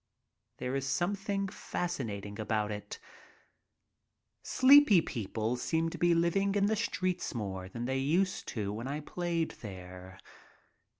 There 0.57 0.75
is 0.75 0.87
something 0.87 1.47
fascinating 1.47 2.39
about 2.39 2.71
it. 2.71 2.97
Sleepy 4.41 4.99
people 4.99 5.57
seem 5.57 5.91
to 5.91 5.97
be 5.99 6.15
living 6.15 6.55
in 6.55 6.65
the 6.65 6.75
streets 6.75 7.35
more 7.35 7.69
than 7.69 7.85
they 7.85 7.99
used 7.99 8.47
to 8.47 8.73
when 8.73 8.87
I 8.87 9.01
played 9.01 9.51
there. 9.61 10.17